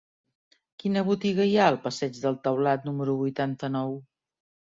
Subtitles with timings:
[0.83, 3.93] Quina botiga hi ha al passeig del Taulat número vuitanta-nou?